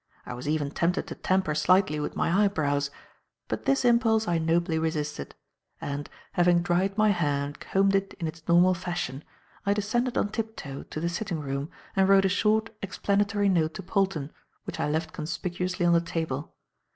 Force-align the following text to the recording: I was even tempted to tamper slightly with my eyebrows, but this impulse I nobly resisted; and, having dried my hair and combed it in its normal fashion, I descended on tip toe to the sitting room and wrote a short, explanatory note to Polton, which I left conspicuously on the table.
I 0.25 0.33
was 0.33 0.49
even 0.49 0.71
tempted 0.71 1.05
to 1.05 1.13
tamper 1.13 1.53
slightly 1.53 1.99
with 1.99 2.15
my 2.15 2.43
eyebrows, 2.43 2.89
but 3.47 3.65
this 3.65 3.85
impulse 3.85 4.27
I 4.27 4.39
nobly 4.39 4.79
resisted; 4.79 5.35
and, 5.79 6.09
having 6.31 6.63
dried 6.63 6.97
my 6.97 7.09
hair 7.09 7.45
and 7.45 7.59
combed 7.59 7.93
it 7.93 8.15
in 8.15 8.25
its 8.25 8.41
normal 8.47 8.73
fashion, 8.73 9.23
I 9.63 9.75
descended 9.75 10.17
on 10.17 10.29
tip 10.29 10.55
toe 10.55 10.81
to 10.81 10.99
the 10.99 11.07
sitting 11.07 11.39
room 11.39 11.69
and 11.95 12.09
wrote 12.09 12.25
a 12.25 12.29
short, 12.29 12.71
explanatory 12.81 13.47
note 13.47 13.75
to 13.75 13.83
Polton, 13.83 14.31
which 14.63 14.79
I 14.79 14.89
left 14.89 15.13
conspicuously 15.13 15.85
on 15.85 15.93
the 15.93 16.01
table. 16.01 16.55